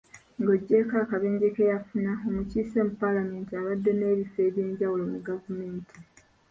Nga 0.39 0.49
oggyeeko 0.55 0.95
akabenje 1.03 1.47
ke 1.55 1.63
yafuna, 1.71 2.11
omukiise 2.27 2.79
mu 2.87 2.93
paalamenti 3.01 3.51
abadde 3.59 3.91
n'ebifo 3.95 4.39
ebyenjawulo 4.47 5.03
mu 5.13 5.19
gavumenti. 5.27 5.95